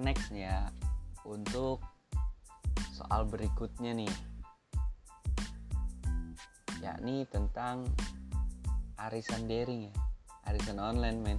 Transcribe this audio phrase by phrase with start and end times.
[0.00, 0.70] next ya
[1.26, 1.82] untuk
[2.94, 4.14] soal berikutnya nih.
[6.82, 7.86] Yakni tentang
[8.98, 9.94] arisan daring ya.
[10.48, 11.38] Arisan online men.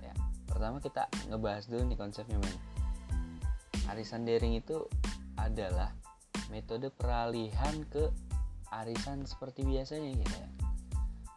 [0.00, 0.12] Ya
[0.48, 2.56] pertama kita ngebahas dulu nih konsepnya men.
[3.90, 4.86] Arisan daring itu
[5.36, 5.92] adalah
[6.52, 8.06] metode peralihan ke
[8.70, 10.48] arisan seperti biasanya gitu ya.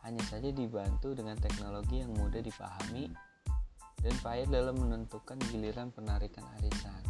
[0.04, 3.08] Hanya saja dibantu dengan teknologi yang mudah dipahami
[4.04, 7.02] dan payah dalam menentukan giliran penarikan arisan.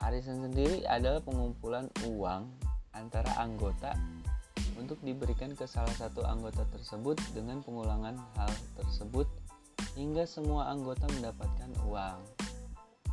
[0.00, 2.48] Arisan sendiri adalah pengumpulan uang
[2.96, 3.92] antara anggota
[4.80, 9.28] untuk diberikan ke salah satu anggota tersebut dengan pengulangan hal tersebut
[9.96, 12.20] hingga semua anggota mendapatkan uang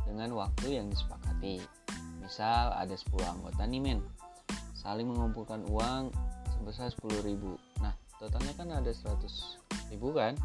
[0.04, 1.60] dengan waktu yang disepakati.
[2.20, 4.00] Misal ada 10 anggota nih men,
[4.72, 6.08] saling mengumpulkan uang
[6.56, 7.36] sebesar 10.000.
[7.84, 10.36] Nah, totalnya kan ada 100 ribu kan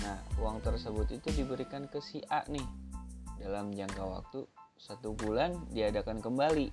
[0.00, 2.64] nah uang tersebut itu diberikan ke si A nih.
[3.40, 4.44] Dalam jangka waktu
[4.80, 6.72] satu bulan diadakan kembali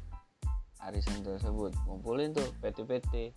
[0.83, 1.75] arisan tersebut.
[1.87, 3.35] Ngumpulin tuh PT-PT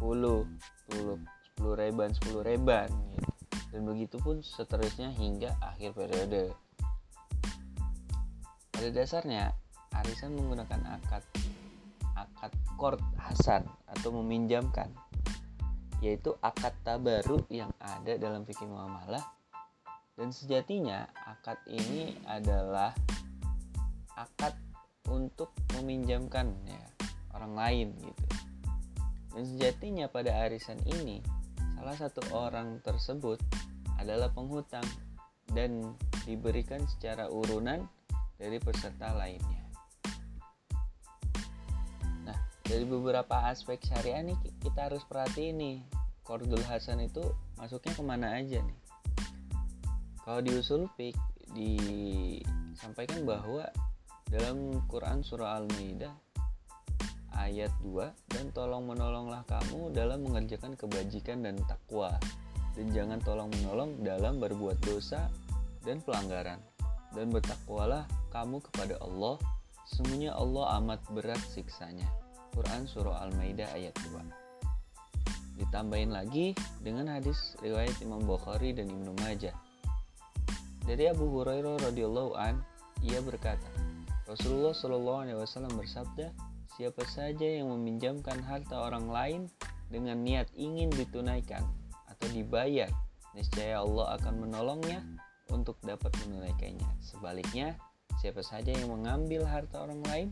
[0.00, 1.20] 10
[1.60, 3.30] 10 reban 10 reban gitu.
[3.70, 6.56] dan begitu pun seterusnya hingga akhir periode.
[8.72, 9.52] Pada dasarnya
[9.92, 11.22] arisan menggunakan akad
[12.16, 14.88] akad kord hasan atau meminjamkan
[16.00, 19.22] yaitu akad tabaru yang ada dalam fikih muamalah
[20.20, 22.92] dan sejatinya akad ini adalah
[24.12, 24.52] akad
[25.08, 25.48] untuk
[25.80, 26.84] meminjamkan ya
[27.32, 28.26] orang lain gitu.
[29.32, 31.24] Dan sejatinya pada arisan ini
[31.78, 33.40] salah satu orang tersebut
[33.96, 34.84] adalah penghutang
[35.56, 35.96] dan
[36.28, 37.88] diberikan secara urunan
[38.36, 39.69] dari peserta lainnya.
[42.70, 45.76] Dari beberapa aspek syariah nih kita harus perhatiin nih
[46.22, 48.78] Qardul Hasan itu masuknya ke mana aja nih?
[50.22, 51.18] Kalau di usul fik
[51.50, 53.66] disampaikan bahwa
[54.30, 56.14] dalam Quran surah Al-Maidah
[57.34, 62.14] ayat 2 dan tolong menolonglah kamu dalam mengerjakan kebajikan dan takwa.
[62.78, 65.26] Dan jangan tolong menolong dalam berbuat dosa
[65.82, 66.62] dan pelanggaran.
[67.10, 69.34] Dan bertakwalah kamu kepada Allah.
[69.90, 72.06] Sesungguhnya Allah amat berat siksanya
[72.52, 79.54] Quran Surah Al-Maidah ayat 2 Ditambahin lagi dengan hadis riwayat Imam Bukhari dan Ibnu Majah
[80.86, 82.62] Dari Abu Hurairah radhiyallahu an
[83.00, 83.68] ia berkata
[84.28, 86.32] Rasulullah Shallallahu alaihi wasallam bersabda
[86.80, 89.40] Siapa saja yang meminjamkan harta orang lain
[89.90, 91.66] dengan niat ingin ditunaikan
[92.08, 92.88] atau dibayar,
[93.34, 95.02] niscaya Allah akan menolongnya
[95.50, 96.88] untuk dapat menunaikannya.
[97.02, 97.74] Sebaliknya,
[98.22, 100.28] siapa saja yang mengambil harta orang lain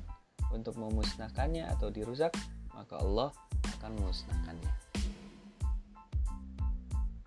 [0.53, 2.33] untuk memusnahkannya atau dirusak,
[2.73, 3.31] maka Allah
[3.79, 4.73] akan memusnahkannya.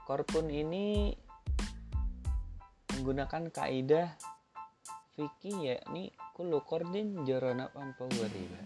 [0.04, 1.16] Korpun ini
[2.98, 4.12] menggunakan kaidah
[5.16, 8.62] fikih yakni kullu qardin jarana riba.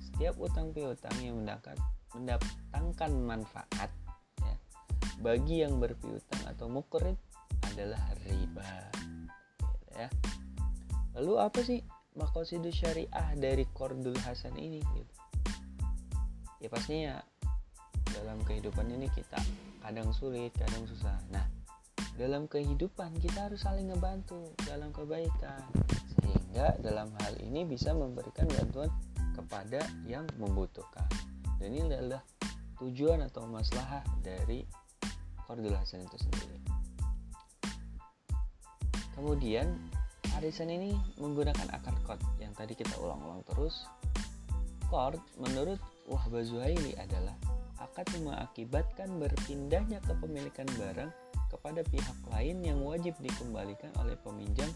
[0.00, 1.76] Setiap utang piutang yang mendapat
[2.10, 3.90] mendatangkan manfaat
[4.42, 4.54] ya,
[5.22, 7.14] bagi yang berpiutang atau mukrid
[7.70, 8.90] adalah riba.
[9.94, 10.08] Ya.
[11.14, 11.80] Lalu apa sih
[12.20, 15.14] makosidu syariah dari Kordul Hasan ini gitu.
[16.60, 17.24] Ya pastinya
[18.12, 19.40] dalam kehidupan ini kita
[19.80, 21.16] kadang sulit kadang susah.
[21.32, 21.48] Nah
[22.20, 25.64] dalam kehidupan kita harus saling ngebantu dalam kebaikan
[26.20, 28.92] sehingga dalam hal ini bisa memberikan bantuan
[29.32, 31.08] kepada yang membutuhkan.
[31.56, 32.20] Dan ini adalah
[32.76, 34.68] tujuan atau masalah dari
[35.48, 36.60] Kordul Hasan itu sendiri.
[39.16, 39.68] Kemudian
[40.38, 43.86] arisan ini menggunakan akar chord yang tadi kita ulang-ulang terus.
[44.90, 45.78] Chord menurut
[46.10, 47.34] Wahbah Zuhaili adalah
[47.78, 51.10] akad yang mengakibatkan berpindahnya kepemilikan barang
[51.50, 54.68] kepada pihak lain yang wajib dikembalikan oleh peminjam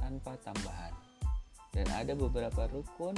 [0.00, 0.92] tanpa tambahan.
[1.72, 3.16] Dan ada beberapa rukun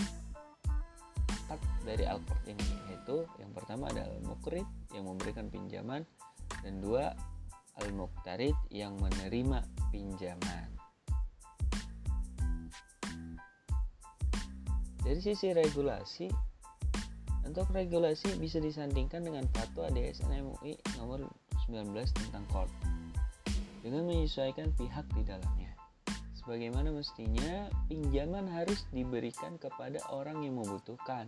[1.48, 6.04] akad dari al ini yaitu yang pertama adalah al-mukrid yang memberikan pinjaman
[6.60, 7.14] dan dua
[7.78, 9.62] al-muktarid yang menerima
[9.94, 10.77] pinjaman.
[15.08, 16.28] Dari sisi regulasi,
[17.48, 21.24] untuk regulasi bisa disandingkan dengan fatwa DSN MUI nomor
[21.64, 22.68] 19 tentang court
[23.80, 25.72] dengan menyesuaikan pihak di dalamnya.
[26.36, 31.24] Sebagaimana mestinya, pinjaman harus diberikan kepada orang yang membutuhkan.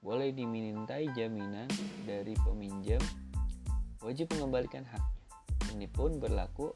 [0.00, 1.68] Boleh dimintai jaminan
[2.08, 3.04] dari peminjam,
[4.00, 5.20] wajib mengembalikan haknya.
[5.76, 6.72] Ini pun berlaku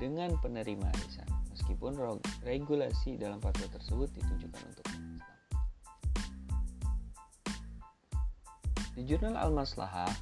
[0.00, 2.00] dengan penerima arisan, meskipun
[2.48, 4.88] regulasi dalam fatwa tersebut ditujukan untuk
[9.00, 10.12] Di jurnal Al-Maslahah,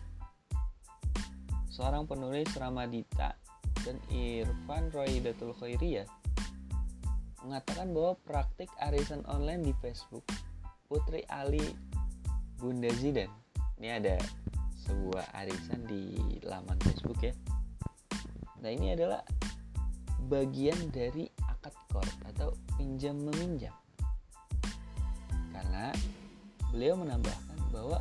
[1.66, 3.34] seorang penulis Ramadita
[3.82, 6.06] dan Irfan Roidatul Khairiyah
[7.42, 10.22] mengatakan bahwa praktik arisan online di Facebook
[10.86, 11.74] Putri Ali
[12.54, 13.26] Bunda Zidan
[13.82, 14.14] ini ada
[14.86, 17.34] sebuah arisan di laman Facebook ya.
[18.62, 19.26] Nah ini adalah
[20.30, 23.74] bagian dari akad kor atau pinjam meminjam.
[25.50, 25.90] Karena
[26.70, 27.98] beliau menambahkan bahwa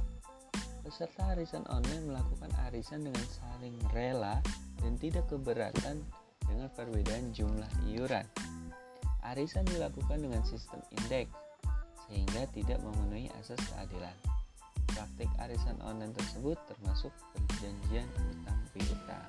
[0.88, 4.40] peserta arisan online melakukan arisan dengan saling rela
[4.80, 6.00] dan tidak keberatan
[6.48, 8.24] dengan perbedaan jumlah iuran.
[9.20, 11.36] Arisan dilakukan dengan sistem indeks
[12.08, 14.16] sehingga tidak memenuhi asas keadilan.
[14.88, 19.28] Praktik arisan online tersebut termasuk perjanjian utang piutang.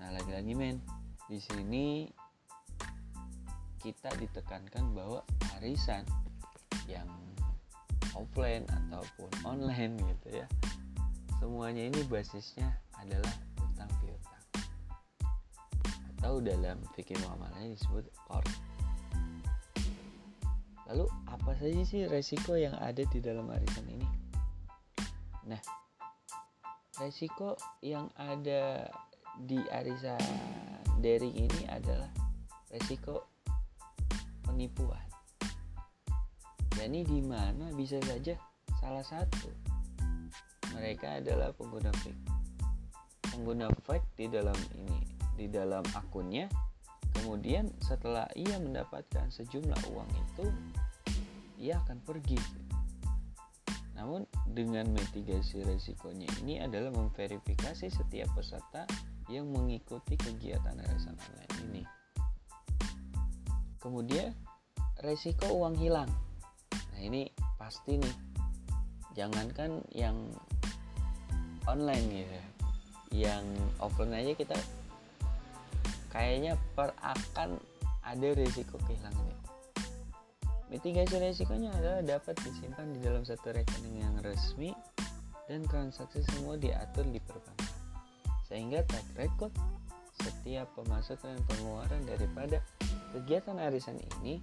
[0.00, 0.80] Nah lagi-lagi men
[1.28, 2.08] di sini
[3.84, 5.20] kita ditekankan bahwa
[5.60, 6.08] arisan
[6.88, 7.04] yang
[8.16, 10.48] offline ataupun online gitu ya
[11.38, 14.44] semuanya ini basisnya adalah utang piutang.
[16.16, 18.48] Atau dalam fikih muamalahnya disebut qard
[20.86, 24.06] lalu apa saja sih resiko yang ada di dalam arisan ini?
[25.50, 25.58] Nah
[27.02, 28.86] resiko yang ada
[29.42, 30.22] di arisan
[31.02, 32.08] daring ini adalah
[32.70, 33.26] resiko
[34.46, 35.02] penipuan.
[36.78, 38.38] Yani di mana bisa saja
[38.78, 39.75] salah satu
[40.76, 42.22] mereka adalah pengguna fake.
[43.32, 45.00] Pengguna fake di dalam ini,
[45.32, 46.46] di dalam akunnya.
[47.16, 50.46] Kemudian setelah ia mendapatkan sejumlah uang itu,
[51.56, 52.36] ia akan pergi.
[53.96, 58.84] Namun dengan mitigasi resikonya ini adalah memverifikasi setiap peserta
[59.32, 61.82] yang mengikuti kegiatan arisan online ini.
[63.80, 64.36] Kemudian
[65.00, 66.12] resiko uang hilang.
[66.92, 68.16] Nah, ini pasti nih.
[69.16, 70.28] Jangankan yang
[71.70, 72.38] online gitu.
[73.26, 73.44] Yang
[73.78, 74.56] offline aja kita
[76.10, 77.60] kayaknya per akan
[78.06, 79.26] ada resiko kehilangan
[80.66, 84.74] Mitigasi resikonya adalah dapat disimpan di dalam satu rekening yang resmi
[85.46, 87.70] dan transaksi semua diatur di perbankan.
[88.50, 89.54] Sehingga track record
[90.18, 92.58] setiap pemasukan dan pengeluaran daripada
[93.14, 94.42] kegiatan arisan ini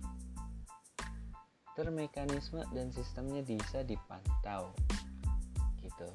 [1.75, 4.71] termekanisme dan sistemnya bisa dipantau
[5.83, 6.07] gitu